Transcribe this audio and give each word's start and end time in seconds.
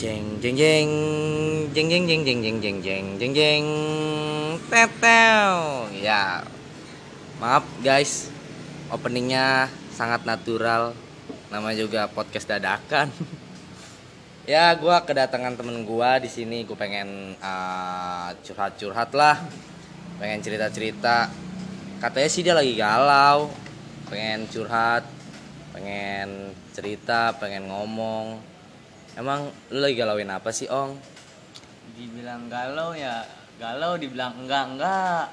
Jeng 0.00 0.40
jeng 0.40 0.56
jeng. 0.56 0.90
Jeng 1.76 1.92
jeng 1.92 2.08
jeng 2.08 2.24
jeng 2.24 2.40
jeng 2.40 2.56
jeng 2.64 2.78
jeng 2.80 3.06
jeng 3.20 3.32
jeng. 3.36 3.64
Tetel 4.72 5.52
ya. 6.00 6.40
Maaf 7.36 7.68
guys. 7.84 8.32
Openingnya 8.88 9.68
sangat 9.92 10.24
natural. 10.24 10.96
Nama 11.52 11.76
juga 11.76 12.08
podcast 12.08 12.48
dadakan. 12.48 13.12
Ya 14.48 14.72
gua 14.74 15.04
kedatangan 15.04 15.54
temen 15.54 15.84
gua 15.84 16.16
di 16.16 16.26
sini. 16.26 16.64
Gue 16.64 16.74
pengen 16.74 17.36
uh, 17.38 18.34
curhat-curhat 18.40 19.12
lah. 19.14 19.36
Pengen 20.16 20.42
cerita-cerita. 20.42 21.28
Katanya 22.00 22.30
sih 22.32 22.42
dia 22.42 22.56
lagi 22.56 22.72
galau. 22.74 23.52
Pengen 24.08 24.48
curhat. 24.48 25.06
Pengen 25.76 26.56
cerita 26.74 27.36
pengen 27.36 27.70
ngomong 27.70 28.49
emang 29.18 29.50
lu 29.70 29.78
lagi 29.82 29.96
galauin 29.98 30.30
apa 30.30 30.50
sih 30.54 30.70
ong? 30.70 30.98
Dibilang 31.96 32.46
galau 32.46 32.94
ya 32.94 33.26
galau 33.58 33.98
dibilang 33.98 34.36
enggak 34.38 34.64
enggak. 34.76 35.24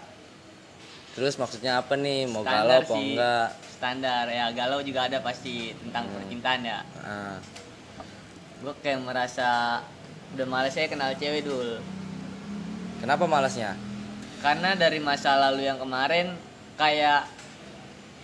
Terus 1.17 1.37
maksudnya 1.41 1.81
apa 1.81 1.97
nih? 1.97 2.29
Mau 2.29 2.45
Standar 2.45 2.61
galau 2.63 2.79
apa 2.81 2.93
sih. 2.93 3.05
enggak? 3.13 3.47
standar. 3.77 4.25
Ya 4.25 4.45
galau 4.57 4.81
juga 4.81 5.05
ada 5.05 5.21
pasti 5.21 5.69
tentang 5.85 6.09
percintaan 6.09 6.61
ya. 6.65 6.81
Ah, 7.05 7.37
gue 8.57 8.73
kayak 8.81 9.05
merasa 9.05 9.81
udah 10.33 10.47
males 10.49 10.73
saya 10.73 10.89
kenal 10.89 11.13
cewek 11.15 11.45
dulu 11.45 11.79
kenapa 12.99 13.23
malasnya 13.29 13.77
karena 14.41 14.73
dari 14.73 14.99
masa 14.99 15.37
lalu 15.37 15.69
yang 15.69 15.79
kemarin 15.79 16.33
kayak 16.75 17.29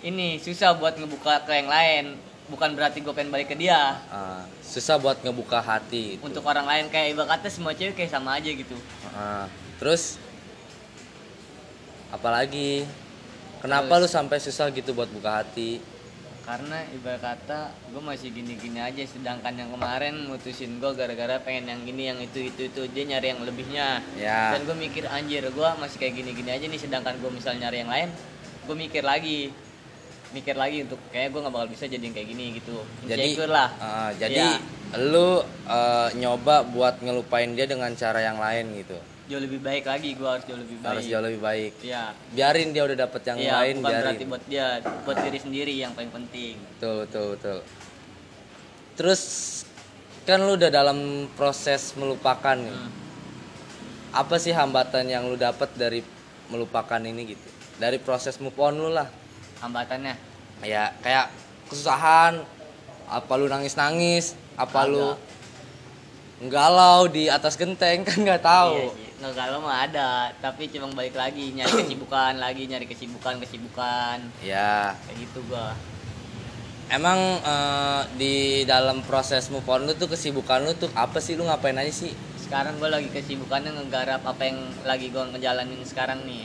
ini 0.04 0.42
susah 0.42 0.76
buat 0.76 1.00
ngebuka 1.00 1.46
ke 1.48 1.54
yang 1.54 1.70
lain 1.72 2.06
bukan 2.52 2.76
berarti 2.76 3.00
gue 3.00 3.14
pengen 3.16 3.32
balik 3.32 3.52
ke 3.52 3.56
dia. 3.56 4.00
Ah, 4.12 4.44
susah 4.60 5.00
buat 5.00 5.20
ngebuka 5.24 5.64
hati 5.64 6.18
gitu. 6.18 6.26
untuk 6.28 6.44
orang 6.44 6.68
lain 6.68 6.86
kayak 6.92 7.16
ibaratnya 7.16 7.52
semua 7.52 7.72
cewek 7.72 7.96
kayak 7.96 8.12
sama 8.12 8.36
aja 8.36 8.50
gitu. 8.52 8.76
Ah, 9.16 9.48
terus 9.80 10.20
apalagi? 12.12 12.84
Kenapa 13.64 13.96
lu 13.96 14.12
sampai 14.12 14.44
susah 14.44 14.68
gitu 14.76 14.92
buat 14.92 15.08
buka 15.08 15.40
hati? 15.40 15.80
Karena 16.44 16.84
ibarat 16.92 17.24
kata 17.24 17.72
gue 17.96 18.04
masih 18.04 18.36
gini-gini 18.36 18.84
aja 18.84 19.00
sedangkan 19.08 19.56
yang 19.56 19.72
kemarin 19.72 20.28
mutusin 20.28 20.84
gue 20.84 20.92
gara-gara 20.92 21.40
pengen 21.40 21.72
yang 21.72 21.80
gini 21.88 22.12
yang 22.12 22.20
itu 22.20 22.52
itu 22.52 22.68
itu 22.68 22.82
dia 22.92 23.08
nyari 23.08 23.32
yang 23.32 23.40
lebihnya. 23.48 24.04
Ya. 24.20 24.52
Dan 24.52 24.68
gue 24.68 24.76
mikir 24.76 25.08
anjir 25.08 25.48
gue 25.48 25.70
masih 25.80 25.96
kayak 25.96 26.20
gini-gini 26.20 26.52
aja 26.52 26.66
nih 26.68 26.82
sedangkan 26.84 27.16
gue 27.24 27.32
misal 27.32 27.56
nyari 27.56 27.88
yang 27.88 27.92
lain 27.92 28.12
gue 28.64 28.76
mikir 28.76 29.04
lagi 29.04 29.52
mikir 30.34 30.54
lagi 30.54 30.82
untuk 30.82 30.98
kayak 31.08 31.30
gue 31.30 31.40
nggak 31.40 31.54
bakal 31.54 31.70
bisa 31.70 31.86
jadi 31.86 32.02
yang 32.02 32.12
kayak 32.12 32.28
gini 32.28 32.46
gitu. 32.58 32.76
Jadi 33.04 33.22
Insecure 33.32 33.50
lah. 33.50 33.70
ah, 33.78 34.10
jadi 34.14 34.44
Iya. 34.52 35.00
lu 35.04 35.30
eh, 35.64 36.10
nyoba 36.18 36.66
buat 36.66 37.00
ngelupain 37.00 37.50
dia 37.52 37.66
dengan 37.66 37.94
cara 37.94 38.20
yang 38.20 38.38
lain 38.38 38.74
gitu. 38.76 38.98
Jauh 39.24 39.40
lebih 39.40 39.60
baik 39.60 39.86
lagi 39.86 40.14
gue 40.14 40.28
harus 40.28 40.44
jauh 40.44 40.60
lebih 40.60 40.78
baik. 40.78 40.90
harus 40.90 41.06
jauh 41.08 41.24
lebih 41.24 41.40
baik. 41.40 41.72
Ya. 41.80 42.12
Biarin 42.30 42.70
dia 42.70 42.84
udah 42.84 42.98
dapet 43.00 43.22
yang 43.24 43.38
Iya, 43.40 43.52
lain 43.56 43.76
bukan 43.78 43.88
biarin. 43.88 44.04
berarti 44.04 44.26
buat 44.26 44.44
dia 44.46 44.66
buat 45.06 45.18
diri 45.20 45.40
sendiri 45.40 45.74
yang 45.74 45.92
paling 45.94 46.12
penting. 46.12 46.60
Betul 46.76 46.96
betul 47.06 47.26
betul. 47.34 47.58
Terus 48.94 49.22
kan 50.24 50.40
lu 50.40 50.56
udah 50.56 50.70
dalam 50.70 51.00
proses 51.32 51.94
melupakan 51.94 52.56
nih. 52.56 52.72
Hmm. 52.72 52.92
apa 54.14 54.38
sih 54.38 54.54
hambatan 54.54 55.10
yang 55.10 55.26
lu 55.26 55.34
dapet 55.34 55.74
dari 55.74 56.06
melupakan 56.46 57.02
ini 57.02 57.34
gitu? 57.34 57.48
Dari 57.76 57.98
proses 57.98 58.38
move 58.38 58.54
on 58.58 58.78
lu 58.78 58.94
lah 58.94 59.10
hambatannya? 59.64 60.16
Ya 60.68 60.92
kayak 61.00 61.32
kesusahan 61.72 62.44
apa 63.08 63.32
lu 63.40 63.48
nangis 63.48 63.80
nangis 63.80 64.36
apa 64.60 64.84
lu 64.84 65.16
galau 66.52 67.08
di 67.08 67.32
atas 67.32 67.56
genteng 67.56 68.04
kan 68.04 68.20
nggak 68.20 68.44
tahu. 68.44 68.92
Iya. 68.92 69.10
Nggak 69.24 69.34
galau 69.40 69.60
mah 69.64 69.88
ada, 69.88 70.36
tapi 70.44 70.68
cuma 70.68 70.92
balik 70.92 71.16
lagi 71.16 71.56
nyari 71.56 71.88
kesibukan 71.88 72.36
lagi, 72.36 72.68
nyari 72.68 72.84
kesibukan 72.84 73.40
kesibukan. 73.40 74.18
Ya 74.44 75.00
kayak 75.08 75.18
gitu 75.24 75.40
gua. 75.48 75.72
emang 76.92 77.42
eh, 77.42 78.02
di 78.20 78.36
dalam 78.68 79.02
proses 79.08 79.48
move 79.50 79.66
on 79.66 79.88
lu 79.88 79.96
tuh 79.96 80.12
kesibukan 80.12 80.68
lu 80.68 80.76
tuh 80.76 80.92
apa 80.94 81.24
sih? 81.24 81.40
Lu 81.40 81.48
ngapain 81.48 81.80
aja 81.80 81.90
sih? 81.90 82.12
Sekarang 82.36 82.76
gua 82.78 82.92
lagi 82.92 83.08
kesibukannya 83.08 83.72
ngegarap 83.80 84.28
apa 84.28 84.44
yang 84.44 84.60
lagi 84.84 85.08
gua 85.10 85.32
ngejalanin 85.32 85.80
sekarang 85.88 86.28
nih. 86.28 86.44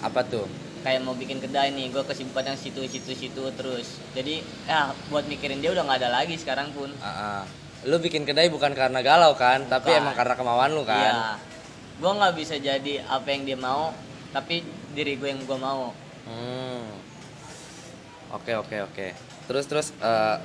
apa 0.00 0.24
tuh 0.24 0.48
Kayak 0.80 1.00
mau 1.04 1.12
bikin 1.12 1.38
kedai 1.38 1.70
nih, 1.70 1.92
gua 1.92 2.00
kesibukan 2.02 2.40
yang 2.42 2.56
situ 2.56 2.80
situ 2.88 3.12
situ 3.12 3.42
terus. 3.52 4.00
Jadi 4.16 4.40
ya 4.64 4.88
buat 5.08 5.28
mikirin 5.28 5.60
dia 5.60 5.70
udah 5.70 5.84
nggak 5.84 6.00
ada 6.00 6.10
lagi 6.10 6.34
sekarang 6.34 6.72
pun. 6.72 6.88
Ah, 6.98 7.08
ah. 7.08 7.42
lu 7.80 7.96
bikin 7.96 8.28
kedai 8.28 8.48
bukan 8.48 8.76
karena 8.76 9.00
galau 9.00 9.32
kan 9.32 9.64
tapi 9.64 9.88
Bukan. 9.88 10.00
emang 10.04 10.12
karena 10.12 10.34
kemauan 10.36 10.76
lu 10.76 10.84
Iya. 10.84 10.92
kan 10.92 11.14
Gua 11.96 12.12
nggak 12.16 12.34
bisa 12.34 12.56
jadi 12.56 13.00
apa 13.04 13.24
yang 13.28 13.44
dia 13.44 13.56
mau, 13.56 13.92
tapi 14.32 14.60
diri 14.92 15.16
gue 15.16 15.28
yang 15.28 15.40
gua 15.44 15.56
mau. 15.56 15.84
Hmm. 16.24 16.84
Oke 18.32 18.52
oke 18.56 18.76
oke. 18.84 19.06
Terus 19.48 19.64
terus 19.64 19.88
eh, 19.96 20.36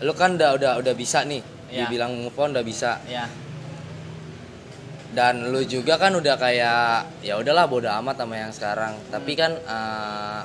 lu 0.00 0.12
kan 0.12 0.36
udah 0.36 0.56
udah 0.56 0.72
udah 0.80 0.94
bisa 0.96 1.24
nih. 1.24 1.40
Iya. 1.70 1.86
Dibilang 1.86 2.12
move 2.18 2.36
on 2.36 2.50
udah 2.50 2.64
bisa. 2.64 2.98
Ya, 3.06 3.28
Dan 5.10 5.50
lu 5.50 5.62
juga 5.64 5.98
kan 5.98 6.14
udah 6.14 6.36
kayak 6.36 7.20
ya 7.20 7.34
udahlah 7.34 7.66
bodo 7.66 7.90
amat 7.90 8.16
sama 8.16 8.34
yang 8.36 8.52
sekarang. 8.54 8.94
Tapi 9.10 9.32
kan 9.34 9.52
eh, 9.54 10.40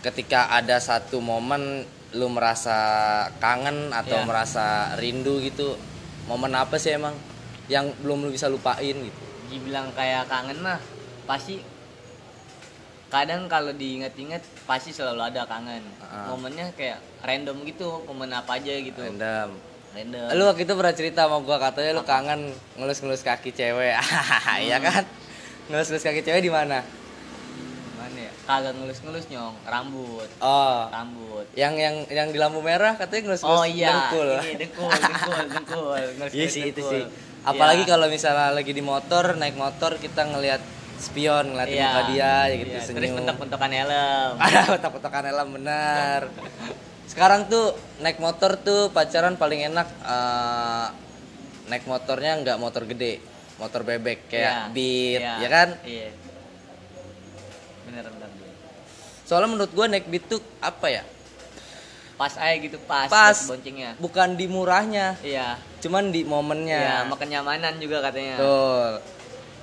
ketika 0.00 0.50
ada 0.50 0.78
satu 0.78 1.18
momen 1.18 1.82
lu 2.12 2.28
merasa 2.28 2.76
kangen 3.38 3.90
atau 3.90 4.20
Iya. 4.20 4.26
merasa 4.26 4.66
rindu 4.96 5.40
gitu. 5.40 5.74
Momen 6.24 6.54
apa 6.54 6.78
sih 6.78 6.92
emang 6.92 7.16
yang 7.66 7.90
belum 7.98 8.26
lu 8.26 8.30
bisa 8.30 8.46
lupain 8.46 8.94
gitu? 8.94 9.20
dibilang 9.42 9.92
kayak 9.92 10.32
kangen 10.32 10.64
mah 10.64 10.80
pasti 11.28 11.60
kadang 13.12 13.44
kalau 13.44 13.68
diinget-inget 13.68 14.40
pasti 14.64 14.88
selalu 14.88 15.28
ada 15.28 15.44
kangen 15.44 15.84
Ah. 16.00 16.32
momennya 16.32 16.72
kayak 16.72 16.96
random 17.20 17.60
gitu 17.68 18.00
momen 18.08 18.32
apa 18.32 18.56
aja 18.56 18.72
gitu 18.72 18.96
Random. 18.96 19.52
Random 19.92 20.26
Lu 20.32 20.42
waktu 20.44 20.62
itu 20.62 20.72
pernah 20.72 20.94
cerita 20.94 21.20
sama 21.24 21.38
gua 21.40 21.56
katanya 21.58 21.90
lu 21.92 22.02
kangen 22.02 22.40
ngelus-ngelus 22.76 23.22
kaki 23.22 23.50
cewek. 23.50 23.94
Iya 24.64 24.78
kan? 24.78 25.04
Ngelus-ngelus 25.68 26.02
kaki 26.02 26.20
cewek 26.20 26.42
di 26.42 26.50
mana? 26.50 26.80
mana 27.94 28.18
ya 28.18 28.32
kagak 28.42 28.74
ngelus-ngelus 28.74 29.30
nyong 29.30 29.54
rambut 29.62 30.26
Oh, 30.36 30.90
rambut 30.90 31.46
yang 31.54 31.78
yang 31.78 32.02
yang 32.10 32.28
di 32.28 32.38
lampu 32.42 32.58
merah 32.58 32.98
katanya 32.98 33.30
ngelus-ngelus 33.30 33.62
oh 33.62 33.64
iya 33.64 33.94
dengkul. 33.94 34.28
ini 34.42 34.54
dengkul 34.58 34.90
dengkul 34.90 35.38
dengkul 35.46 35.94
Iya 36.34 36.46
sih 36.50 36.62
itu 36.68 36.82
sih. 36.82 37.02
Apalagi 37.42 37.86
Iya. 37.86 37.90
kalau 37.94 38.06
misalnya 38.06 38.50
lagi 38.50 38.70
di 38.70 38.82
motor, 38.82 39.34
naik 39.34 39.54
motor 39.54 39.98
kita 39.98 40.26
ngelihat 40.26 40.58
spion, 40.98 41.54
ngeliatin 41.54 41.74
Iya. 41.74 41.86
muka 41.88 42.02
dia 42.10 42.18
ya 42.50 42.54
gitu 42.58 42.70
Iya, 42.70 42.82
terus 42.82 43.06
senyum. 43.06 43.16
bentak-bentakan 43.18 43.70
helm 43.70 44.32
Ada 44.50 44.60
kotak-kotakan 44.68 45.22
helm 45.30 45.48
bener. 45.54 46.20
Sekarang 47.04 47.44
tuh 47.44 47.72
naik 47.98 48.18
motor 48.18 48.56
tuh 48.56 48.88
pacaran 48.88 49.34
paling 49.34 49.66
enak 49.66 49.88
eh, 50.00 50.86
naik 51.66 51.84
motornya 51.84 52.38
nggak 52.38 52.58
motor 52.58 52.82
gede, 52.84 53.20
motor 53.56 53.82
bebek 53.82 54.26
kayak 54.26 54.52
Iya, 54.52 54.72
Beat, 54.72 55.20
iya, 55.20 55.34
ya 55.38 55.48
kan? 55.48 55.68
iya 55.82 56.08
bener 57.84 58.04
bener 58.08 58.28
bener. 58.30 58.50
Soalnya 59.22 59.48
menurut 59.50 59.70
gue 59.70 59.86
naik 59.86 60.06
beat 60.06 60.24
tuh 60.26 60.40
apa 60.58 60.88
ya? 60.90 61.04
pas 62.12 62.38
aja 62.38 62.54
gitu 62.54 62.78
pas 62.80 63.10
Pas. 63.10 63.34
boncengnya 63.50 63.98
Bukan 63.98 64.38
di 64.38 64.46
murahnya, 64.46 65.18
iya 65.20 65.58
cuman 65.82 66.14
di 66.14 66.22
iya 66.22 66.30
momennya. 66.30 66.78
sama 67.02 67.18
kenyamanan 67.18 67.74
juga 67.76 67.98
katanya 68.00 68.38
Betul. 68.38 68.90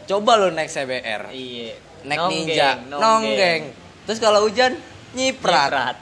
Coba 0.06 0.32
lo 0.36 0.48
naik 0.50 0.68
CBR, 0.68 1.32
Iya. 1.32 1.78
naik 2.04 2.20
Nonggeng, 2.20 2.48
Ninja, 2.52 2.70
nonggeng. 2.90 3.64
Terus 4.04 4.20
kalau 4.20 4.44
hujan 4.44 4.76
nyiprat. 5.14 5.72
Nyiprat. 5.72 5.98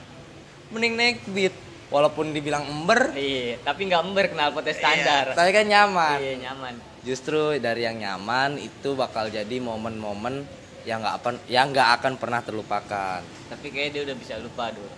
Mending 0.72 0.94
naik 0.95 1.17
beat. 1.31 1.55
Walaupun 1.88 2.35
dibilang 2.35 2.67
ember, 2.67 3.16
Iya, 3.16 3.63
tapi 3.63 3.88
nggak 3.88 4.01
ember 4.03 4.28
kenal 4.28 4.52
potnya 4.52 4.75
standar. 4.75 5.31
tapi 5.31 5.55
kan 5.55 5.64
nyaman. 5.64 6.19
Iya, 6.19 6.34
nyaman. 6.43 6.73
Justru 6.99 7.55
dari 7.64 7.87
yang 7.87 7.96
nyaman 7.96 8.59
itu 8.59 8.91
bakal 8.91 9.31
jadi 9.31 9.55
momen-momen 9.64 10.43
yang 10.84 10.99
nggak 10.99 11.16
akan 11.23 11.35
yang 11.47 11.72
nggak 11.72 11.90
akan 12.03 12.19
pernah 12.19 12.43
terlupakan. 12.43 13.23
Tapi 13.23 13.66
kayaknya 13.72 13.91
dia 13.96 14.02
udah 14.11 14.17
bisa 14.19 14.35
lupa, 14.35 14.67
Dur. 14.75 14.91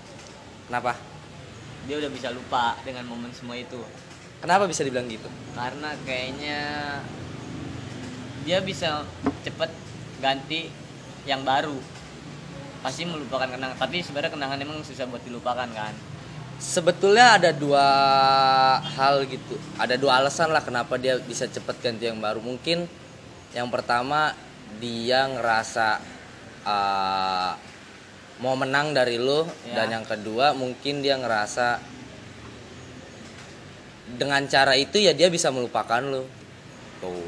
Kenapa? 0.66 0.98
Dia 1.86 1.95
udah 2.01 2.10
bisa 2.10 2.33
lupa 2.33 2.74
dengan 2.81 3.06
momen 3.06 3.30
semua 3.38 3.54
itu. 3.54 3.77
Kenapa 4.42 4.65
bisa 4.65 4.81
dibilang 4.81 5.06
gitu? 5.06 5.30
Karena 5.54 5.94
kayaknya 6.10 6.60
dia 8.45 8.65
bisa 8.65 9.06
cepet 9.45 9.69
ganti 10.18 10.74
yang 11.30 11.45
baru. 11.45 11.77
Pasti 12.80 13.04
melupakan 13.04 13.48
kenangan, 13.48 13.76
tapi 13.76 14.00
sebenarnya 14.00 14.31
kenangan 14.31 14.58
emang 14.60 14.80
susah 14.84 15.04
buat 15.08 15.20
dilupakan 15.24 15.68
kan. 15.68 15.94
Sebetulnya 16.60 17.40
ada 17.40 17.52
dua 17.56 17.88
hal 18.84 19.24
gitu. 19.28 19.56
Ada 19.80 19.96
dua 19.96 20.20
alasan 20.24 20.52
lah 20.52 20.64
kenapa 20.64 21.00
dia 21.00 21.16
bisa 21.20 21.48
cepet 21.48 21.76
ganti 21.80 22.08
yang 22.08 22.20
baru. 22.20 22.44
Mungkin 22.44 22.88
yang 23.56 23.72
pertama 23.72 24.36
dia 24.78 25.26
ngerasa 25.28 26.00
uh, 26.68 27.52
mau 28.40 28.56
menang 28.56 28.96
dari 28.96 29.20
lo 29.20 29.44
Ya. 29.68 29.84
dan 29.84 30.00
yang 30.00 30.06
kedua 30.08 30.56
mungkin 30.56 31.04
dia 31.04 31.20
ngerasa 31.20 31.82
dengan 34.16 34.42
cara 34.50 34.74
itu 34.74 34.98
ya 34.98 35.14
dia 35.14 35.30
bisa 35.30 35.52
melupakan 35.54 36.02
lu 36.02 36.24
tuh 37.04 37.28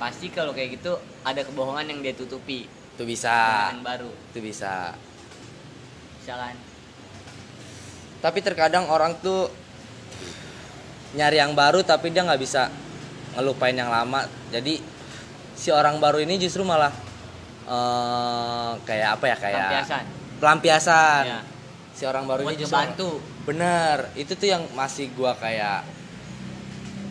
pasti 0.00 0.30
kalau 0.32 0.54
kayak 0.56 0.80
gitu 0.80 0.96
ada 1.26 1.42
kebohongan 1.44 1.90
yang 1.90 2.00
dia 2.00 2.14
tutupi 2.16 2.64
itu 2.94 3.02
bisa. 3.02 3.68
Yang 3.74 3.84
baru. 3.84 4.10
Itu 4.30 4.38
bisa. 4.40 4.94
Misalkan 6.22 6.56
tapi 8.24 8.40
terkadang 8.40 8.88
orang 8.88 9.20
tuh 9.20 9.52
nyari 11.12 11.44
yang 11.44 11.52
baru 11.52 11.84
tapi 11.84 12.08
dia 12.08 12.24
nggak 12.24 12.40
bisa 12.40 12.72
ngelupain 13.36 13.76
yang 13.76 13.92
lama. 13.92 14.24
Jadi 14.48 14.80
si 15.52 15.68
orang 15.68 16.00
baru 16.00 16.24
ini 16.24 16.40
justru 16.40 16.64
malah 16.64 16.88
eh, 17.68 18.72
kayak 18.88 19.20
apa 19.20 19.24
ya 19.28 19.36
kayak 19.36 19.60
pelampiasan. 19.60 20.04
Pelampiasan. 20.40 21.22
Ya 21.28 21.40
si 21.94 22.02
orang 22.08 22.24
baru 22.24 22.48
buat 22.48 22.56
ini 22.56 22.64
justru 22.64 22.80
ngebantu. 22.80 23.10
Bener. 23.44 23.96
Itu 24.16 24.32
tuh 24.40 24.48
yang 24.48 24.64
masih 24.72 25.12
gua 25.12 25.36
kayak 25.36 25.84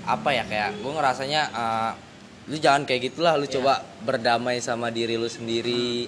apa 0.04 0.30
ya 0.34 0.44
kayak 0.50 0.82
gua 0.82 0.98
ngerasanya 0.98 1.42
eh, 1.54 1.92
lu 2.44 2.56
jangan 2.56 2.84
kayak 2.84 3.10
gitulah 3.10 3.36
lu 3.36 3.46
Iya. 3.46 3.54
coba 3.58 3.74
berdamai 4.02 4.60
sama 4.60 4.90
diri 4.90 5.16
lu 5.16 5.28
sendiri 5.28 6.08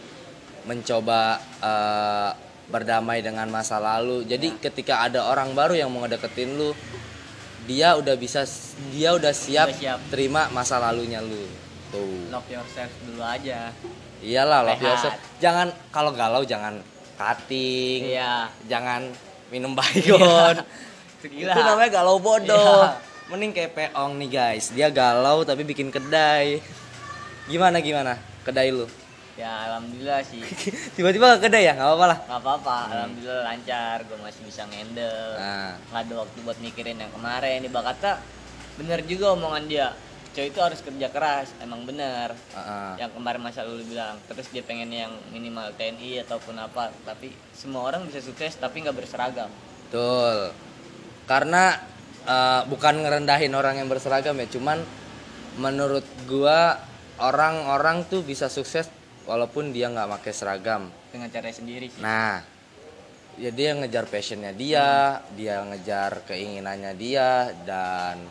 mencoba 0.63 1.37
eh, 1.61 2.29
berdamai 2.65 3.21
dengan 3.21 3.45
masa 3.47 3.77
lalu 3.77 4.25
jadi 4.25 4.47
Iya. 4.49 4.59
ketika 4.61 5.01
ada 5.01 5.23
orang 5.23 5.53
baru 5.53 5.75
yang 5.75 5.87
mau 5.87 6.01
ngedeketin 6.01 6.55
lu 6.55 6.73
dia 7.65 7.93
udah 7.93 8.13
bisa 8.13 8.45
dia 8.91 9.09
udah 9.11 9.33
siap, 9.33 9.69
Udah 9.69 9.79
siap. 9.79 9.99
terima 10.09 10.49
masa 10.49 10.77
lalunya 10.77 11.17
lu 11.17 11.45
tuh 11.87 12.29
love 12.29 12.45
yourself 12.47 12.91
dulu 13.03 13.21
aja 13.21 13.69
iyalah 14.19 14.61
love 14.65 14.75
Rehat. 14.75 14.85
yourself 14.91 15.15
jangan 15.37 15.67
kalau 15.89 16.11
galau 16.11 16.41
jangan 16.41 16.81
cutting 17.15 18.11
iya 18.11 18.49
jangan 18.65 19.07
minum 19.47 19.71
baygon 19.73 20.59
Itu 21.15 21.31
gila 21.31 21.53
itu 21.53 21.61
namanya 21.63 21.89
galau 21.93 22.17
bodoh 22.19 22.83
Iya. 22.83 23.13
Mending 23.29 23.51
kayak 23.57 23.73
peong 23.73 24.21
nih 24.21 24.29
guys. 24.29 24.69
Dia 24.69 24.93
galau 24.93 25.41
tapi 25.41 25.65
bikin 25.65 25.89
kedai. 25.89 26.61
Gimana 27.49 27.81
gimana? 27.81 28.17
Kedai 28.45 28.69
lu? 28.69 28.85
Ya 29.35 29.67
alhamdulillah 29.67 30.21
sih. 30.23 30.39
Tiba-tiba 30.95 31.35
ke 31.35 31.49
kedai 31.49 31.67
ya? 31.67 31.73
Nggak 31.75 31.89
apa-apa 31.89 32.05
lah. 32.07 32.19
Nggak 32.23 32.41
apa-apa. 32.45 32.77
Alhamdulillah 32.93 33.43
lancar. 33.43 33.97
Gue 34.05 34.17
masih 34.21 34.41
bisa 34.45 34.61
ngendel. 34.69 35.29
Nah 35.41 35.73
nggak 35.91 36.01
ada 36.05 36.13
waktu 36.23 36.37
buat 36.45 36.57
mikirin 36.61 36.97
yang 37.01 37.11
kemarin. 37.11 37.65
Di 37.65 37.69
kata 37.73 38.11
bener 38.77 38.99
juga 39.09 39.33
omongan 39.33 39.65
dia. 39.65 39.89
Cowok 40.35 40.47
itu 40.51 40.59
harus 40.61 40.79
kerja 40.85 41.07
keras. 41.09 41.47
Emang 41.59 41.81
bener. 41.83 42.37
Uh-uh. 42.53 42.93
yang 43.01 43.11
kemarin 43.11 43.41
masa 43.41 43.65
lalu 43.65 43.89
bilang 43.89 44.21
terus 44.29 44.47
dia 44.53 44.63
pengen 44.63 44.91
yang 44.93 45.11
minimal 45.33 45.73
TNI 45.73 46.23
ataupun 46.29 46.55
apa. 46.61 46.93
Tapi 47.03 47.33
semua 47.57 47.89
orang 47.89 48.05
bisa 48.05 48.21
sukses 48.21 48.53
tapi 48.55 48.85
nggak 48.85 48.95
berseragam. 48.95 49.49
Betul. 49.89 50.53
Karena 51.25 51.94
eh, 52.25 52.61
bukan 52.67 53.05
ngerendahin 53.05 53.53
orang 53.53 53.79
yang 53.79 53.87
berseragam 53.87 54.35
ya 54.41 54.47
cuman 54.49 54.81
menurut 55.55 56.03
gua 56.27 56.81
orang-orang 57.19 58.03
tuh 58.11 58.25
bisa 58.25 58.51
sukses 58.51 58.91
walaupun 59.25 59.71
dia 59.71 59.89
nggak 59.89 60.19
pakai 60.19 60.33
seragam. 60.35 60.91
Dengan 61.09 61.31
cara 61.31 61.49
sendiri 61.49 61.87
sih. 61.89 62.01
Nah, 62.03 62.43
ya 63.39 63.51
dia 63.51 63.75
ngejar 63.75 64.05
passionnya 64.07 64.51
dia, 64.51 65.19
dia 65.33 65.63
ngejar 65.65 66.23
keinginannya 66.27 66.93
dia, 66.95 67.51
dan 67.65 68.21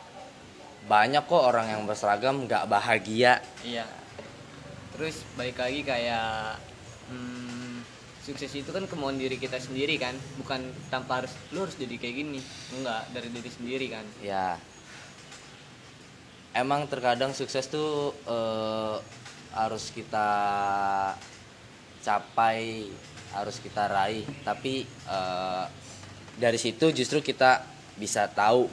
banyak 0.85 1.25
kok 1.25 1.44
orang 1.44 1.73
yang 1.73 1.82
berseragam 1.85 2.44
nggak 2.44 2.64
bahagia. 2.69 3.40
iya. 3.64 3.85
Terus 4.94 5.26
balik 5.35 5.58
lagi 5.58 5.82
kayak 5.82 6.55
hmm, 7.11 7.44
sukses 8.25 8.49
itu 8.56 8.73
kan 8.73 8.88
kemauan 8.88 9.21
diri 9.21 9.37
kita 9.37 9.61
sendiri 9.61 10.00
kan 10.00 10.17
bukan 10.41 10.65
tanpa 10.88 11.21
harus 11.21 11.37
lu 11.53 11.69
harus 11.69 11.76
jadi 11.76 12.00
kayak 12.00 12.17
gini. 12.25 12.41
Enggak 12.73 13.05
dari 13.12 13.29
diri 13.29 13.50
sendiri 13.53 13.87
kan. 13.93 14.05
Ya, 14.25 14.56
emang 16.56 16.88
terkadang 16.88 17.37
sukses 17.37 17.69
tuh 17.69 18.17
eh, 18.25 18.97
harus 19.53 19.93
kita 19.93 20.29
capai, 22.00 22.88
harus 23.37 23.61
kita 23.61 23.93
raih. 23.93 24.25
Tapi 24.41 24.88
eh, 24.88 25.65
dari 26.41 26.56
situ 26.56 26.97
justru 26.97 27.21
kita 27.21 27.61
bisa 28.00 28.25
tahu 28.32 28.65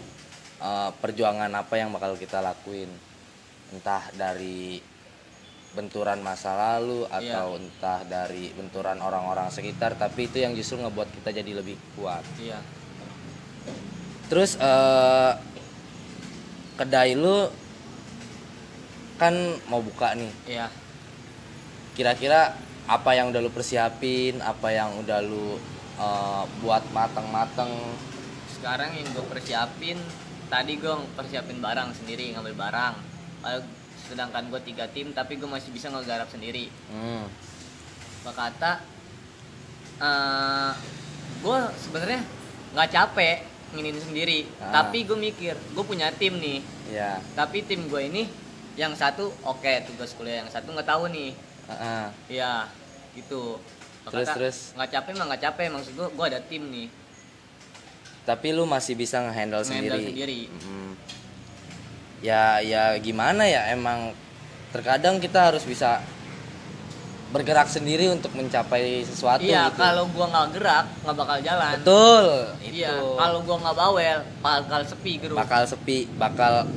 eh, 0.63 0.89
perjuangan 0.95 1.51
apa 1.51 1.75
yang 1.75 1.92
bakal 1.92 2.15
kita 2.15 2.39
lakuin. 2.39 2.89
Entah 3.75 4.07
dari 4.15 4.90
benturan 5.71 6.19
masa 6.19 6.51
lalu 6.56 7.07
Iya. 7.07 7.18
atau 7.39 7.56
entah 7.56 8.03
dari 8.03 8.51
benturan 8.51 9.00
orang-orang 9.00 9.47
sekitar 9.47 9.95
tapi 9.95 10.27
itu 10.27 10.44
yang 10.44 10.51
justru 10.51 10.79
ngebuat 10.83 11.07
kita 11.21 11.31
jadi 11.31 11.51
lebih 11.63 11.79
kuat. 11.95 12.23
Iya. 12.35 12.59
Terus 14.27 14.59
eh, 14.59 15.31
kedai 16.75 17.15
lu 17.15 17.47
kan 19.15 19.35
mau 19.71 19.79
buka 19.79 20.12
nih. 20.15 20.31
Iya. 20.47 20.68
Kira-kira 21.95 22.56
apa 22.89 23.12
yang 23.15 23.31
udah 23.31 23.39
lu 23.39 23.51
persiapin 23.53 24.44
apa 24.44 24.75
yang 24.75 24.91
udah 25.00 25.19
lu 25.24 25.56
eh, 26.00 26.44
buat 26.59 26.83
mateng-mateng? 26.91 27.71
Sekarang 28.51 28.91
yang 28.91 29.07
gue 29.15 29.25
persiapin 29.25 29.97
tadi 30.51 30.75
gue 30.75 30.95
persiapin 31.15 31.63
barang 31.63 31.95
sendiri 31.95 32.35
ngambil 32.35 32.56
barang 32.59 32.95
sedangkan 34.11 34.51
gue 34.51 34.59
tiga 34.61 34.85
tim 34.87 35.09
tapi 35.11 35.39
gue 35.39 35.47
masih 35.47 35.71
bisa 35.71 35.87
ngegarap 35.87 36.27
sendiri 36.27 36.67
hmm. 36.91 37.23
Gua 38.21 38.33
kata 38.35 38.83
eh 39.97 40.71
gue 41.41 41.57
sebenarnya 41.79 42.21
nggak 42.71 42.89
capek 42.91 43.37
nginin 43.71 43.97
sendiri 43.97 44.39
Ah. 44.59 44.83
tapi 44.83 45.07
gue 45.07 45.15
mikir 45.15 45.55
gue 45.55 45.83
punya 45.83 46.11
tim 46.11 46.35
nih 46.37 46.59
ya 46.91 47.17
tapi 47.33 47.63
tim 47.63 47.87
gue 47.87 48.01
ini 48.03 48.27
yang 48.75 48.91
satu 48.93 49.31
oke 49.41 49.71
tugas 49.87 50.11
kuliah 50.13 50.43
yang 50.43 50.51
satu 50.51 50.69
nggak 50.69 50.85
tahu 50.85 51.07
nih 51.07 51.31
Heeh. 51.67 52.05
ya 52.35 52.67
gitu 53.15 53.57
Gua 54.01 54.09
Terus, 54.11 54.27
kata, 54.27 54.35
terus? 54.35 54.57
nggak 54.73 54.89
capek 54.91 55.11
mah 55.15 55.25
nggak 55.29 55.41
capek 55.45 55.65
maksud 55.69 55.93
gue 55.93 56.07
gue 56.09 56.25
ada 56.25 56.41
tim 56.41 56.63
nih 56.67 56.87
tapi 58.21 58.47
lu 58.51 58.65
masih 58.65 58.93
bisa 58.93 59.17
ngehandle 59.19 59.61
Ngehandle 59.61 59.97
sendiri 59.97 60.01
sendiri. 60.05 60.39
Hmm. 60.61 60.93
Ya 62.21 62.62
ya 62.62 62.95
gimana 62.97 63.44
ya 63.44 63.69
emang 63.69 64.13
terkadang 64.69 65.18
kita 65.18 65.51
harus 65.51 65.65
bisa 65.65 66.00
bergerak 67.31 67.65
sendiri 67.65 68.12
untuk 68.12 68.29
mencapai 68.31 69.01
sesuatu 69.01 69.39
iya 69.39 69.68
gitu. 69.68 69.79
kalau 69.79 70.03
gue 70.06 70.25
nggak 70.25 70.47
gerak 70.51 70.85
nggak 71.01 71.15
bakal 71.15 71.38
jalan 71.39 71.73
betul 71.79 72.25
Iya, 72.62 72.91
kalau 72.97 73.39
gua 73.44 73.57
nggak 73.59 73.75
bawel, 73.77 74.19
bakal 74.39 74.81
sepi 74.83 75.12
gerung. 75.19 75.38
bakal 75.38 75.62
sepi 75.63 76.07
bakal 76.15 76.68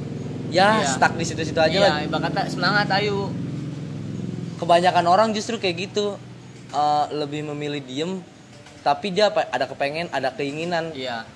ya 0.50 0.78
Iya. 0.78 0.90
stuck 0.90 1.14
di 1.14 1.24
situ-situ 1.24 1.58
aja 1.58 1.74
Iya, 2.02 2.06
kata 2.08 2.46
semangat 2.46 2.86
ayo. 2.98 3.30
kebanyakan 4.56 5.06
orang 5.06 5.28
justru 5.30 5.58
kayak 5.58 5.90
gitu 5.90 6.14
eh, 6.70 7.04
lebih 7.12 7.46
memilih 7.50 7.82
diem 7.82 8.12
tapi 8.80 9.10
dia 9.10 9.28
apa 9.28 9.48
ada 9.48 9.66
kepengen 9.66 10.06
ada 10.08 10.30
keinginan 10.30 10.94
Iya, 10.94 11.26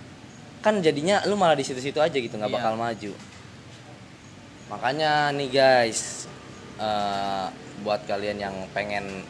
kan 0.60 0.78
jadinya 0.78 1.22
lu 1.24 1.34
malah 1.34 1.54
di 1.54 1.62
situ-situ 1.62 1.98
aja 1.98 2.14
gitu 2.14 2.34
nggak 2.34 2.50
Iya. 2.50 2.58
bakal 2.58 2.74
maju 2.74 3.12
makanya 4.68 5.32
nih 5.32 5.48
guys 5.48 6.28
eh, 6.76 7.46
buat 7.80 8.04
kalian 8.04 8.38
yang 8.38 8.56
pengen 8.76 9.24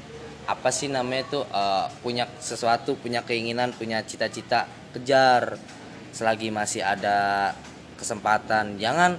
apa 0.48 0.68
sih 0.74 0.90
namanya 0.90 1.24
tuh 1.30 1.44
eh, 1.46 1.86
punya 2.02 2.26
sesuatu 2.42 2.98
punya 2.98 3.22
keinginan 3.22 3.70
punya 3.74 4.02
cita-cita 4.02 4.66
kejar 4.90 5.56
selagi 6.10 6.50
masih 6.50 6.82
ada 6.82 7.52
kesempatan 7.94 8.78
jangan 8.82 9.14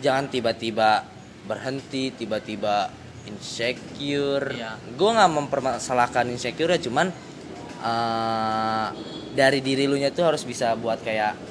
jangan 0.00 0.32
tiba-tiba 0.32 1.04
berhenti 1.44 2.14
tiba-tiba 2.14 2.88
insecure 3.28 4.56
Iya. 4.56 4.80
gue 4.96 5.10
nggak 5.12 5.32
mempermasalahkan 5.36 6.24
insecure 6.32 6.72
ya 6.72 6.80
cuman 6.80 7.12
eh, 7.84 8.86
dari 9.36 9.60
diri 9.60 9.84
lu 9.84 10.00
nya 10.00 10.08
tuh 10.08 10.32
harus 10.32 10.42
bisa 10.48 10.72
buat 10.74 11.04
kayak 11.04 11.49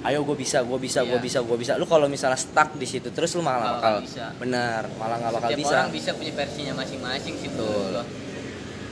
ayo 0.00 0.22
gue 0.22 0.36
bisa 0.36 0.62
gue 0.62 0.78
bisa 0.78 1.02
gue 1.02 1.14
Iya. 1.14 1.22
bisa 1.22 1.38
gue 1.42 1.56
bisa. 1.56 1.72
Lu 1.74 1.84
kalau 1.84 2.06
misalnya 2.06 2.36
stuck 2.36 2.74
di 2.74 2.84
situ 2.84 3.10
terus 3.10 3.34
lu 3.34 3.42
malah 3.42 3.76
bakal 3.76 3.94
bisa. 4.00 4.30
bener 4.36 4.86
malah 4.94 5.16
nggak 5.18 5.32
bakal 5.34 5.48
Setiap 5.50 5.60
bisa. 5.60 5.74
orang 5.76 5.90
bisa 5.90 6.10
punya 6.12 6.32
versinya 6.32 6.72
masing-masing 6.76 7.34
sih 7.34 7.50
gua. 7.50 8.02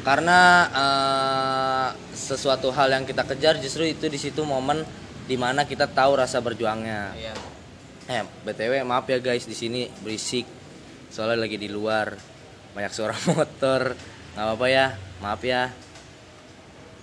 karena 0.02 0.38
eh, 0.70 1.88
sesuatu 2.12 2.70
hal 2.70 2.88
yang 2.88 3.02
kita 3.02 3.22
kejar 3.24 3.58
justru 3.58 3.82
itu 3.84 4.06
di 4.06 4.16
situ 4.16 4.42
momen 4.42 4.86
di 5.26 5.34
mana 5.34 5.62
kita 5.62 5.86
tahu 5.86 6.14
rasa 6.16 6.38
berjuangnya. 6.38 7.10
Iya. 7.12 7.34
eh 8.06 8.22
btw 8.22 8.82
maaf 8.82 9.02
ya 9.04 9.18
guys 9.18 9.44
di 9.44 9.54
sini 9.54 9.90
berisik. 10.00 10.46
Soalnya 11.10 11.42
lagi 11.42 11.54
di 11.54 11.66
luar. 11.66 12.14
Banyak 12.72 12.92
suara 12.92 13.14
motor. 13.30 13.94
Nggak 14.34 14.44
apa-apa 14.44 14.66
ya 14.68 14.86
maaf 15.18 15.42
ya. 15.42 15.70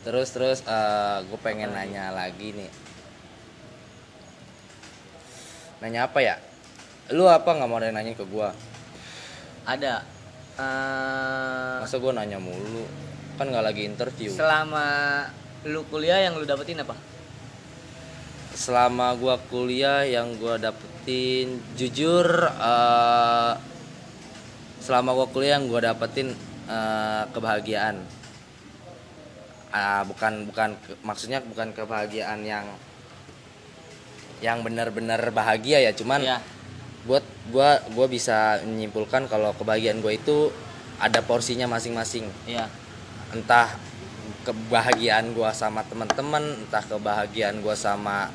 Terus 0.04 0.28
terus 0.30 0.60
gue 1.24 1.40
pengen 1.40 1.72
nanya 1.72 2.12
lagi 2.12 2.52
nih 2.52 2.72
nanya 5.84 6.08
apa 6.08 6.24
ya? 6.24 6.40
Lu 7.12 7.28
apa? 7.28 7.52
Nggak 7.52 7.68
mau 7.68 7.76
ada 7.76 7.92
yang 7.92 8.00
nanya 8.00 8.16
ke 8.16 8.24
gua. 8.24 8.56
Ada. 9.68 10.08
Eh, 10.56 11.78
masa 11.84 12.00
gua 12.00 12.16
nanya 12.16 12.40
mulu? 12.40 12.88
Kan 13.36 13.52
nggak 13.52 13.66
lagi 13.68 13.84
interview. 13.84 14.32
selama 14.32 15.28
lu 15.68 15.84
kuliah 15.92 16.24
yang 16.24 16.40
lu 16.40 16.48
dapetin 16.48 16.80
apa? 16.80 16.96
selama 18.54 19.18
gua 19.18 19.42
kuliah 19.50 20.06
yang 20.06 20.38
gua 20.38 20.62
dapetin 20.62 21.58
jujur 21.74 22.48
eh, 22.48 23.54
selama 24.80 25.12
gua 25.18 25.28
kuliah 25.28 25.58
yang 25.60 25.68
gua 25.68 25.82
dapetin 25.92 26.32
eh, 26.70 27.24
kebahagiaan. 27.36 28.00
Ah, 29.74 30.06
bukan 30.06 30.46
bukan 30.46 30.78
maksudnya 31.02 31.42
bukan 31.42 31.74
kebahagiaan 31.74 32.46
yang 32.46 32.70
yang 34.44 34.60
benar-benar 34.60 35.24
bahagia 35.32 35.80
ya 35.80 35.96
cuman 35.96 36.20
Iya. 36.20 36.38
buat 37.08 37.24
gua 37.48 37.80
gua 37.96 38.12
bisa 38.12 38.60
menyimpulkan 38.68 39.32
kalau 39.32 39.56
kebahagiaan 39.56 40.04
gua 40.04 40.12
itu 40.12 40.52
ada 41.00 41.24
porsinya 41.24 41.64
masing-masing 41.72 42.28
Iya. 42.44 42.68
entah 43.32 43.72
kebahagiaan 44.44 45.32
gua 45.32 45.56
sama 45.56 45.88
teman-teman 45.88 46.68
entah 46.68 46.84
kebahagiaan 46.84 47.64
gua 47.64 47.72
sama 47.72 48.28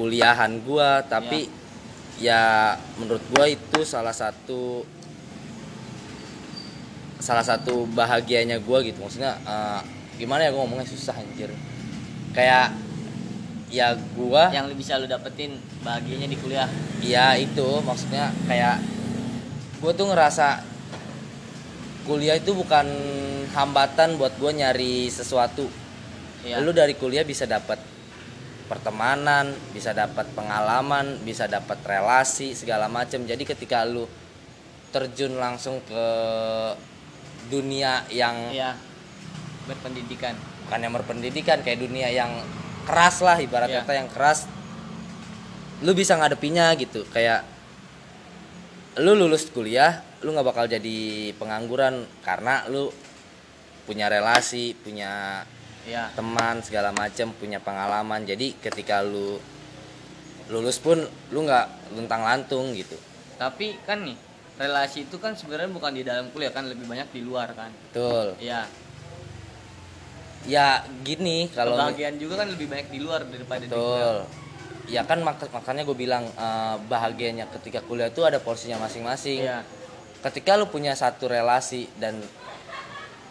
kuliahan 0.00 0.64
gua 0.64 1.04
tapi 1.04 1.52
ya 2.16 2.72
menurut 2.96 3.20
gua 3.28 3.44
itu 3.44 3.84
salah 3.84 4.16
satu 4.16 4.88
salah 7.20 7.44
satu 7.44 7.84
bahagianya 7.92 8.56
gua 8.64 8.80
gitu 8.80 9.04
maksudnya 9.04 9.36
eh, 9.44 9.80
gimana 10.16 10.48
ya 10.48 10.50
gua 10.56 10.64
ngomongnya 10.64 10.88
susah 10.88 11.12
anjir 11.20 11.52
kayak 12.32 12.72
ya 13.68 13.92
gua 14.16 14.48
Yang 14.48 14.76
bisa 14.76 14.96
lu 14.96 15.06
dapetin 15.06 15.60
bahagianya 15.84 16.28
di 16.28 16.36
kuliah. 16.40 16.68
Iya 17.04 17.36
itu 17.36 17.80
maksudnya 17.84 18.32
kayak 18.48 18.80
gue 19.78 19.92
tuh 19.94 20.10
ngerasa 20.10 20.66
kuliah 22.02 22.34
itu 22.34 22.50
bukan 22.56 22.86
hambatan 23.54 24.18
buat 24.18 24.34
gue 24.40 24.50
nyari 24.50 25.06
sesuatu. 25.12 25.68
Iya. 26.42 26.58
Lu 26.64 26.74
dari 26.74 26.96
kuliah 26.98 27.22
bisa 27.22 27.46
dapat 27.46 27.78
pertemanan, 28.68 29.54
bisa 29.72 29.96
dapat 29.96 30.28
pengalaman, 30.34 31.20
bisa 31.24 31.46
dapat 31.46 31.78
relasi 31.84 32.52
segala 32.52 32.88
macam. 32.90 33.24
Jadi 33.24 33.44
ketika 33.46 33.84
lu 33.86 34.04
terjun 34.88 35.36
langsung 35.36 35.80
ke 35.84 36.06
dunia 37.48 38.04
yang 38.12 38.52
Iya. 38.52 38.72
Berpendidikan. 39.68 40.32
bukan 40.64 40.80
yang 40.84 40.94
berpendidikan 40.96 41.64
kayak 41.64 41.80
dunia 41.80 42.08
yang 42.12 42.28
keras 42.88 43.20
lah 43.20 43.36
ibarat 43.36 43.68
Iya. 43.68 43.84
kata 43.84 43.92
yang 43.94 44.08
keras 44.08 44.48
lu 45.78 45.92
bisa 45.92 46.16
ngadepinya 46.16 46.72
gitu 46.74 47.04
kayak 47.06 47.44
lu 48.98 49.12
lulus 49.14 49.46
kuliah 49.48 50.00
lu 50.24 50.32
nggak 50.32 50.48
bakal 50.48 50.64
jadi 50.66 50.98
pengangguran 51.36 52.02
karena 52.20 52.64
lu 52.66 52.88
punya 53.84 54.08
relasi 54.08 54.72
punya 54.74 55.44
Iya. 55.84 56.12
teman 56.12 56.60
segala 56.60 56.90
macam 56.90 57.32
punya 57.32 57.60
pengalaman 57.60 58.20
jadi 58.22 58.52
ketika 58.58 59.00
lu 59.00 59.38
lulus 60.48 60.76
pun 60.76 61.00
lu 61.30 61.38
nggak 61.44 61.92
luntang 61.92 62.24
lantung 62.24 62.72
gitu 62.72 62.96
Tapi 63.38 63.78
kan 63.86 64.02
nih, 64.02 64.18
relasi 64.58 65.06
itu 65.06 65.16
kan 65.16 65.30
sebenarnya 65.32 65.70
bukan 65.70 65.94
di 65.94 66.02
dalam 66.02 66.26
kuliah 66.28 66.50
kan 66.50 66.66
lebih 66.66 66.84
banyak 66.84 67.06
di 67.14 67.22
luar 67.22 67.54
kan. 67.54 67.70
betul 67.70 68.34
Iya. 68.36 68.66
Ya 70.48 70.66
gini 71.04 71.52
kalau 71.52 71.76
Kebahagiaan 71.76 72.16
juga 72.16 72.40
kan 72.40 72.48
lebih 72.48 72.66
banyak 72.66 72.88
di 72.88 72.98
luar 72.98 73.20
daripada 73.22 73.60
di 73.60 73.68
kuliah. 73.68 73.84
Betul. 73.84 74.18
Ya 74.88 75.02
kan 75.04 75.20
mak- 75.20 75.52
makanya 75.52 75.84
gue 75.84 75.92
bilang 75.94 76.24
eh, 76.26 76.76
bahagianya 76.82 77.44
ketika 77.52 77.84
kuliah 77.84 78.08
itu 78.08 78.24
ada 78.24 78.40
porsinya 78.40 78.80
masing-masing. 78.80 79.44
Iya. 79.44 79.60
Ketika 80.18 80.56
lu 80.56 80.66
punya 80.66 80.96
satu 80.96 81.28
relasi 81.28 81.86
dan 81.94 82.18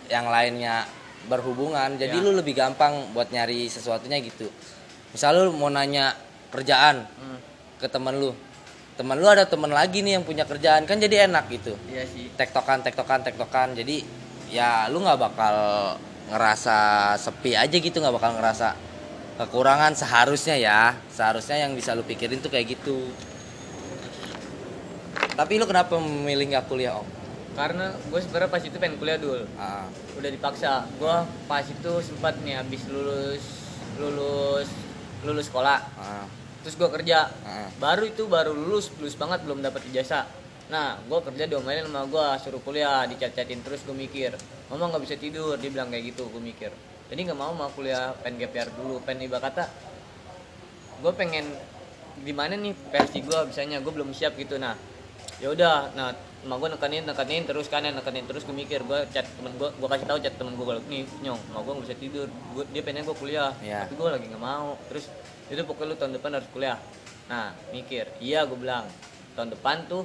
yang 0.08 0.30
lainnya 0.30 0.88
berhubungan, 1.28 1.98
jadi 1.98 2.14
Iya. 2.14 2.24
lu 2.24 2.32
lebih 2.32 2.56
gampang 2.56 3.12
buat 3.12 3.28
nyari 3.28 3.68
sesuatunya 3.68 4.22
gitu. 4.22 4.48
Misal 5.12 5.36
lu 5.42 5.52
mau 5.52 5.68
nanya 5.68 6.16
kerjaan 6.48 7.04
Hmm. 7.04 7.40
ke 7.76 7.90
temen 7.90 8.16
lu, 8.16 8.32
temen 8.96 9.18
lu 9.18 9.28
ada 9.28 9.44
temen 9.44 9.68
lagi 9.68 10.00
nih 10.00 10.16
yang 10.16 10.24
punya 10.24 10.48
kerjaan 10.48 10.88
kan 10.88 10.96
jadi 10.96 11.28
enak 11.28 11.52
gitu. 11.52 11.76
Iya 11.92 12.08
sih. 12.08 12.32
Tektokan, 12.32 12.80
tektokan, 12.80 13.20
tektokan. 13.20 13.76
Jadi 13.76 14.06
ya 14.48 14.88
lu 14.88 15.04
nggak 15.04 15.20
bakal 15.20 15.56
ngerasa 16.28 16.78
sepi 17.16 17.56
aja 17.56 17.72
gitu, 17.72 17.98
nggak 17.98 18.16
bakal 18.16 18.36
ngerasa 18.36 18.76
kekurangan 19.38 19.94
seharusnya 19.94 20.56
ya. 20.58 20.82
Seharusnya 21.08 21.64
yang 21.64 21.72
bisa 21.74 21.94
lu 21.94 22.04
pikirin 22.04 22.40
tuh 22.40 22.50
kayak 22.50 22.78
gitu. 22.78 23.12
Tapi 25.38 25.62
lu 25.62 25.66
kenapa 25.70 25.96
memilih 26.02 26.50
nggak 26.52 26.66
kuliah 26.66 26.98
om? 26.98 27.08
Karena 27.54 27.90
gue 27.90 28.20
sebenarnya 28.22 28.50
pas 28.54 28.62
itu 28.62 28.78
pengen 28.78 28.98
kuliah 28.98 29.18
dulu. 29.18 29.46
Ah, 29.58 29.86
Udah 30.18 30.30
dipaksa. 30.30 30.86
Gue 30.98 31.16
pas 31.46 31.66
itu 31.66 31.92
sempat 32.02 32.38
nih 32.42 32.58
habis 32.58 32.86
lulus 32.90 33.44
lulus 33.98 34.70
lulus 35.26 35.46
sekolah. 35.50 35.80
ah, 35.98 36.26
Terus 36.62 36.78
gue 36.78 36.90
kerja. 37.02 37.30
ah. 37.42 37.70
Baru 37.78 38.06
itu 38.06 38.26
baru 38.30 38.54
lulus, 38.54 38.94
lulus 38.98 39.18
banget 39.18 39.42
belum 39.46 39.62
dapat 39.62 39.86
ijazah. 39.90 40.26
Nah, 40.68 41.00
gue 41.00 41.20
kerja 41.24 41.48
diomelin 41.48 41.88
sama 41.88 42.04
gue, 42.12 42.28
suruh 42.44 42.60
kuliah, 42.60 43.08
dicat-catin 43.08 43.64
terus 43.64 43.88
gue 43.88 43.96
mikir, 43.96 44.36
mama 44.68 44.92
nggak 44.92 45.04
bisa 45.08 45.16
tidur, 45.16 45.56
dia 45.56 45.72
bilang 45.72 45.88
kayak 45.88 46.12
gitu, 46.12 46.28
gue 46.28 46.44
mikir. 46.44 46.72
Jadi 47.08 47.20
nggak 47.24 47.40
mau 47.40 47.56
mau 47.56 47.72
kuliah, 47.72 48.12
pengen 48.20 48.44
year 48.52 48.68
dulu, 48.76 49.00
pengen 49.08 49.32
ibarat 49.32 49.48
kata, 49.48 49.64
gue 51.00 51.12
pengen 51.16 51.48
gimana 52.20 52.60
nih 52.60 52.76
versi 52.92 53.24
gue 53.24 53.40
bisanya, 53.48 53.80
gue 53.80 53.94
belum 53.96 54.12
siap 54.12 54.36
gitu. 54.36 54.60
Nah, 54.60 54.76
ya 55.40 55.56
udah, 55.56 55.96
nah 55.96 56.12
emak 56.44 56.58
gue 56.60 56.70
nekanin, 56.76 57.04
nekanin 57.08 57.48
terus 57.48 57.72
kanan, 57.72 57.96
nekanin 57.96 58.28
terus 58.28 58.44
gue 58.44 58.52
mikir, 58.52 58.84
gue 58.84 59.08
chat 59.16 59.24
temen 59.24 59.56
gue, 59.56 59.72
gue 59.72 59.88
kasih 59.88 60.04
tahu 60.04 60.20
chat 60.20 60.36
temen 60.36 60.52
gue 60.60 60.66
kalau 60.68 60.84
nih 60.92 61.08
nyong, 61.24 61.40
emak 61.48 61.62
gue 61.64 61.74
nggak 61.80 61.86
bisa 61.88 61.96
tidur, 61.96 62.28
gua, 62.52 62.64
dia 62.76 62.84
pengen 62.84 63.08
gue 63.08 63.16
kuliah, 63.16 63.56
Iya. 63.64 63.88
tapi 63.88 63.96
gue 63.96 64.08
lagi 64.12 64.26
nggak 64.28 64.44
mau. 64.44 64.76
Terus 64.92 65.08
itu 65.48 65.64
pokoknya 65.64 65.88
lu 65.88 65.96
tahun 65.96 66.12
depan 66.20 66.32
harus 66.36 66.50
kuliah. 66.52 66.76
Nah, 67.32 67.56
mikir, 67.72 68.12
iya 68.20 68.44
gue 68.44 68.60
bilang 68.60 68.84
tahun 69.40 69.56
depan 69.56 69.88
tuh 69.88 70.04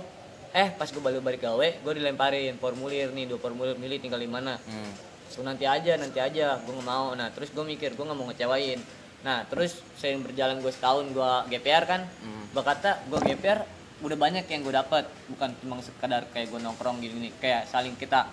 eh 0.53 0.69
pas 0.77 0.85
gue 0.85 1.01
balik 1.01 1.25
balik 1.25 1.41
gawe 1.41 1.69
gue 1.81 1.93
dilemparin. 1.97 2.61
Formulir 2.61 3.09
nih 3.17 3.25
dua 3.25 3.41
formulir 3.41 3.77
milih 3.81 3.99
tinggal 3.99 4.21
di 4.21 4.29
mana. 4.29 4.61
Hmm. 4.69 4.93
so 5.33 5.41
nanti 5.41 5.65
aja 5.65 5.97
nanti 5.97 6.21
aja 6.21 6.61
gue 6.61 6.73
nggak 6.77 6.89
mau. 6.89 7.17
Nah 7.17 7.33
terus 7.33 7.49
gue 7.49 7.65
mikir 7.65 7.97
gue 7.97 8.05
nggak 8.05 8.19
mau 8.19 8.29
ngecewain. 8.29 8.77
Nah 9.25 9.49
terus 9.49 9.81
sering 9.97 10.21
berjalan 10.21 10.61
gue 10.61 10.73
setahun 10.73 11.09
gue 11.09 11.33
GPR 11.57 11.89
kan. 11.89 12.05
Hmm. 12.21 12.45
gue 12.53 12.63
kata 12.63 13.09
gue 13.09 13.19
GPR 13.33 13.65
udah 14.03 14.19
banyak 14.19 14.45
yang 14.51 14.61
gue 14.61 14.75
dapat 14.75 15.09
bukan 15.31 15.57
cuma 15.63 15.81
sekadar 15.81 16.29
kayak 16.37 16.53
gue 16.53 16.61
nongkrong 16.61 17.01
gini 17.01 17.29
nih 17.29 17.33
kayak 17.41 17.63
saling 17.73 17.97
kita. 17.97 18.29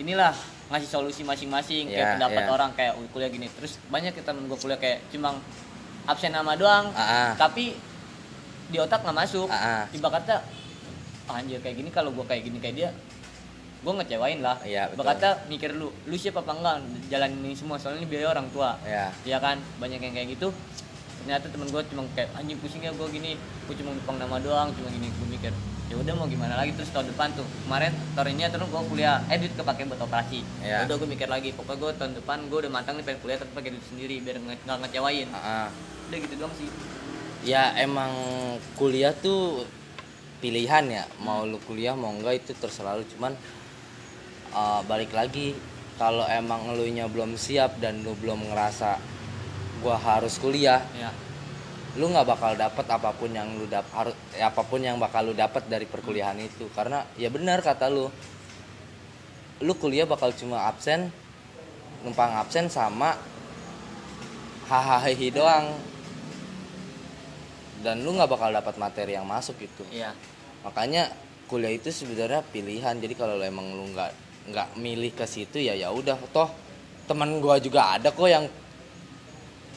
Inilah 0.00 0.32
ngasih 0.72 0.88
solusi 0.88 1.20
masing-masing. 1.20 1.92
Iya, 1.92 2.00
kayak 2.00 2.08
pendapat 2.16 2.42
iya. 2.48 2.50
orang 2.50 2.70
kayak 2.72 2.92
"Wih, 2.96 3.08
kuliah 3.12 3.28
gini. 3.28 3.52
Terus 3.52 3.76
banyak 3.92 4.16
kita 4.16 4.32
temen 4.32 4.48
gue 4.48 4.56
kuliah 4.56 4.80
kayak 4.80 5.04
cuma 5.12 5.36
absen 6.08 6.32
nama 6.32 6.56
doang. 6.56 6.88
Ah, 6.96 7.04
ah. 7.04 7.30
tapi 7.36 7.76
di 8.72 8.78
otak 8.80 9.04
nggak 9.04 9.18
masuk. 9.20 9.52
Ah, 9.52 9.84
ah. 9.84 9.84
tiba 9.92 10.08
kata 10.08 10.40
"Ah, 10.40 10.61
anjir 11.30 11.58
kayak 11.62 11.76
gini 11.78 11.90
kalau 11.90 12.10
gue 12.10 12.24
kayak 12.24 12.42
gini 12.42 12.58
kayak 12.58 12.76
dia 12.76 12.90
gue 13.82 13.92
ngecewain 13.98 14.38
lah. 14.38 14.62
Iya, 14.62 14.94
Tiba 14.94 15.02
betul. 15.02 15.10
kata 15.18 15.28
mikir 15.50 15.70
lu 15.74 15.90
lu 16.06 16.14
siapa 16.14 16.38
apa 16.38 16.54
enggak 16.54 16.76
jalan 17.10 17.30
ini 17.42 17.54
semua 17.58 17.82
soalnya 17.82 18.06
ini 18.06 18.08
biaya 18.08 18.30
orang 18.30 18.46
tua. 18.54 18.78
Ya. 18.86 19.10
ya 19.26 19.42
kan? 19.42 19.58
Banyak 19.82 19.98
yang 19.98 20.14
kayak 20.14 20.38
gitu. 20.38 20.54
Ternyata 21.22 21.50
temen 21.50 21.66
gue 21.66 21.82
cuma 21.90 22.06
kayak 22.14 22.30
anjing 22.38 22.58
pusing 22.62 22.82
ya 22.82 22.94
gue 22.94 23.06
gini. 23.10 23.34
Gue 23.66 23.74
cuma 23.74 23.90
numpang 23.90 24.22
nama 24.22 24.38
doang 24.38 24.70
cuma 24.74 24.86
gini 24.86 25.10
gue 25.10 25.28
mikir 25.28 25.50
ya 25.90 25.98
udah 25.98 26.14
mau 26.14 26.30
gimana 26.30 26.54
lagi? 26.54 26.72
Terus 26.78 26.94
tahun 26.94 27.10
depan 27.10 27.34
tuh 27.34 27.44
kemarin 27.66 27.92
tahun 28.14 28.38
ini 28.38 28.48
terus 28.48 28.64
gue 28.70 28.82
kuliah 28.86 29.18
eh 29.28 29.36
duit 29.42 29.52
kepake 29.52 29.82
buat 29.90 30.00
operasi. 30.00 30.40
Ya. 30.62 30.86
udah 30.86 30.94
gue 30.96 31.08
mikir 31.10 31.26
lagi 31.26 31.50
pokoknya 31.52 31.78
gue 31.82 31.90
tahun 31.98 32.12
depan 32.22 32.38
gue 32.48 32.58
udah 32.62 32.72
matang 32.72 32.94
nih 32.96 33.04
pengen 33.04 33.20
kuliah 33.20 33.38
tapi 33.42 33.50
pakai 33.50 33.70
duit 33.74 33.84
sendiri 33.90 34.16
biar 34.22 34.38
nge- 34.38 34.62
nggak 34.62 34.78
ngecewain. 34.78 35.26
Ah, 35.34 35.38
ah. 35.42 35.66
udah 36.06 36.18
gitu 36.22 36.34
doang 36.38 36.54
sih. 36.54 36.70
Ya 37.42 37.74
emang 37.74 38.14
kuliah 38.78 39.10
tuh 39.10 39.66
pilihan 40.42 40.82
ya 40.90 41.06
mau 41.22 41.46
lu 41.46 41.62
kuliah 41.62 41.94
mau 41.94 42.10
enggak 42.10 42.42
itu 42.42 42.52
terserah 42.58 42.98
lu. 42.98 43.06
Cuman 43.06 43.38
eh, 44.50 44.80
balik 44.90 45.14
lagi 45.14 45.54
kalau 46.02 46.26
emang 46.26 46.74
lu 46.74 46.82
nya 46.90 47.06
belum 47.06 47.38
siap 47.38 47.78
dan 47.78 48.02
lu 48.02 48.18
belum 48.18 48.50
ngerasa 48.50 48.98
gua 49.86 49.94
harus 49.94 50.34
kuliah 50.42 50.82
ya 50.98 51.14
lu 51.92 52.08
nggak 52.08 52.24
bakal 52.24 52.56
dapat 52.56 52.86
apa 52.88 53.12
pun 53.12 53.28
yang 53.28 53.52
lu 53.60 53.68
dap 53.68 53.84
harus 53.92 54.16
ya, 54.32 54.48
apa 54.48 54.64
pun 54.64 54.80
yang 54.80 54.96
bakal 54.96 55.28
lu 55.28 55.36
dapat 55.36 55.68
dari 55.68 55.84
perkuliahan 55.84 56.40
itu. 56.40 56.64
Karena 56.72 57.04
ya 57.20 57.28
benar 57.28 57.60
kata 57.60 57.92
lu 57.92 58.08
lu 59.60 59.72
kuliah 59.76 60.08
bakal 60.08 60.32
cuma 60.32 60.64
absen 60.64 61.12
numpang 62.00 62.32
absen 62.40 62.72
sama 62.72 63.20
hahaha 64.72 65.12
doang. 65.28 65.68
Dan 67.84 68.00
lu 68.00 68.16
nggak 68.16 68.30
bakal 68.30 68.48
dapat 68.48 68.74
materi 68.80 69.12
yang 69.12 69.28
masuk 69.28 69.60
gitu. 69.60 69.84
Iya 69.92 70.16
makanya 70.62 71.10
kuliah 71.50 71.74
itu 71.74 71.92
sebenarnya 71.92 72.40
pilihan. 72.48 72.96
Jadi 72.96 73.14
kalau 73.18 73.36
lu 73.36 73.44
emang 73.44 73.66
lu 73.76 73.92
nggak 73.92 74.10
nggak 74.50 74.68
milih 74.80 75.12
ke 75.14 75.28
situ 75.28 75.60
ya 75.60 75.76
ya 75.76 75.92
udah. 75.92 76.16
Toh 76.32 76.48
teman 77.06 77.42
gua 77.42 77.58
juga 77.60 77.98
ada 77.98 78.08
kok 78.08 78.24
yang 78.30 78.46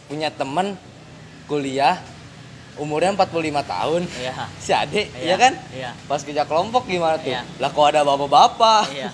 punya 0.05 0.29
temen 0.29 0.77
kuliah 1.49 1.97
umurnya 2.79 3.15
45 3.15 3.65
tahun. 3.65 4.01
Iya. 4.19 4.33
Si 4.65 4.71
Ade 4.71 5.07
Iya, 5.19 5.33
ya 5.33 5.35
kan? 5.35 5.53
Iya. 5.71 5.91
pas 6.07 6.21
kerja 6.21 6.43
kelompok 6.47 6.87
gimana 6.87 7.19
tuh? 7.19 7.31
Iya. 7.31 7.41
lah 7.59 7.69
kok 7.71 7.85
ada 7.87 8.01
bapak-bapak? 8.03 8.83
Iya. 8.91 9.09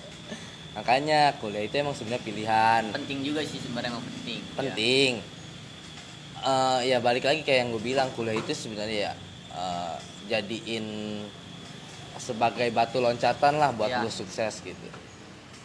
Makanya 0.76 1.40
kuliah 1.40 1.64
itu 1.64 1.74
emang 1.80 1.96
sebenarnya 1.96 2.24
pilihan. 2.24 2.82
Penting 2.92 3.24
juga 3.24 3.40
sih 3.40 3.56
sebenarnya 3.56 3.96
emang 3.96 4.04
penting. 4.04 4.40
Iya. 4.44 4.56
penting. 4.60 5.12
Eh, 6.46 6.78
ya 6.92 6.98
balik 7.00 7.24
lagi 7.24 7.40
kayak 7.42 7.58
yang 7.64 7.68
gue 7.72 7.82
bilang 7.82 8.08
kuliah 8.12 8.36
itu 8.36 8.52
sebenarnya 8.52 9.10
ya 9.10 9.12
eh, 9.56 9.96
jadiin 10.26 10.86
sebagai 12.16 12.68
batu 12.70 12.98
loncatan 12.98 13.56
lah 13.56 13.70
buat 13.70 13.88
Iya. 13.88 14.00
lu 14.00 14.10
sukses 14.10 14.60
gitu 14.60 14.86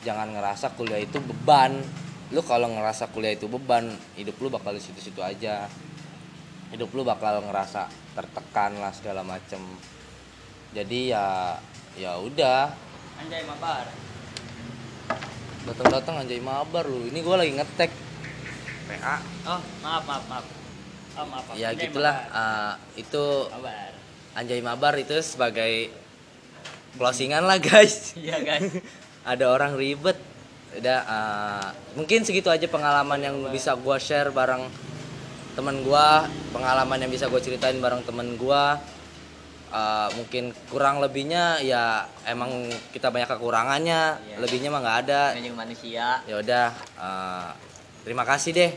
jangan 0.01 0.29
ngerasa 0.29 0.73
kuliah 0.73 0.97
itu 0.97 1.17
beban 1.17 1.79
lu 2.29 2.41
kalau 2.41 2.67
ngerasa 2.67 3.09
kuliah 3.09 3.31
itu 3.31 3.45
beban 3.45 3.85
hidup 4.13 4.37
lu 4.37 4.47
bakal 4.47 4.71
di 4.71 4.79
situ-situ 4.79 5.19
aja 5.19 5.67
hidup 6.69 6.89
lu 6.89 7.03
bakal 7.03 7.41
ngerasa 7.41 7.85
tertekan 8.11 8.77
lah 8.77 8.91
segala 8.91 9.21
macem 9.21 9.59
jadi 10.71 10.99
ya 11.09 11.25
ya 11.95 12.11
udah 12.17 12.71
Anjay 13.17 13.43
mabar. 13.43 13.85
datang-datang 15.61 16.15
anjay 16.19 16.41
mabar 16.41 16.83
lu 16.83 17.05
ini 17.05 17.19
gue 17.19 17.35
lagi 17.35 17.53
ngetek 17.53 17.91
PA 18.87 19.17
Oh, 19.47 19.61
maaf 19.79 20.03
maaf 20.03 20.23
maaf. 20.25 20.45
Oh, 21.13 21.25
maaf. 21.25 21.43
maaf. 21.45 21.55
ya 21.55 21.69
Anjay 21.69 21.85
gitulah 21.85 22.17
mabar. 22.25 22.33
eh, 22.33 22.73
itu 22.97 23.23
Mabar. 23.51 23.91
Anjay 24.33 24.59
mabar 24.59 24.95
itu 24.95 25.15
sebagai 25.19 25.91
closingan 26.95 27.43
lah 27.43 27.57
guys 27.57 28.15
Iya, 28.15 28.39
guys. 28.39 28.71
ada 29.31 29.45
orang 29.50 29.75
ribet 29.75 30.17
udah 30.71 31.00
eh, 31.03 31.67
mungkin 31.93 32.23
segitu 32.23 32.47
aja 32.47 32.63
pengalaman 32.65 33.19
yang 33.19 33.35
bisa 33.51 33.75
gua 33.75 34.00
share 34.00 34.31
bareng 34.31 34.65
temen 35.51 35.83
gua 35.83 36.23
pengalaman 36.55 36.95
yang 36.95 37.11
bisa 37.11 37.27
gue 37.27 37.41
ceritain 37.43 37.75
bareng 37.77 38.03
temen 38.03 38.35
gua 38.35 38.79
Eh, 39.71 40.09
mungkin 40.19 40.51
kurang 40.67 41.00
lebihnya 41.00 41.63
ya 41.63 42.03
emang 42.27 42.67
kita 42.91 43.07
banyak 43.07 43.31
kekurangannya 43.31 44.19
Iya. 44.19 44.35
lebihnya 44.43 44.67
mah 44.67 44.83
nggak 44.83 45.00
ada 45.07 45.21
manusia. 45.55 46.19
ya 46.27 46.35
udah 46.43 46.67
eh, 47.00 47.50
terima 48.03 48.27
kasih 48.27 48.51
deh 48.51 48.71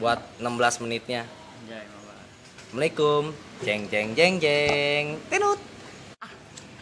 buat 0.00 0.16
16 0.40 0.80
menitnya 0.88 1.28
Anjay 1.28 1.84
mabar. 1.84 2.16
Assalamualaikum 2.16 3.22
jeng 3.64 3.88
jeng 3.90 4.14
jeng 4.14 4.40
jeng 4.40 5.06
tenut 5.30 5.58